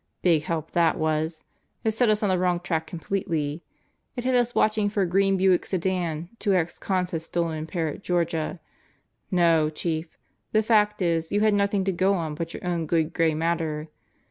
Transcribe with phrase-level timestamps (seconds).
[0.23, 1.43] Big help that wasl
[1.83, 3.61] It set us on the wrong track completely.
[4.15, 7.67] It had us watching for a green Buick sedan two ex cons had stolen in
[7.67, 8.59] Parrot, Georgia.
[9.29, 10.17] No, Chief,
[10.53, 13.89] the fact is you had nothing to go on but your own good gray matter.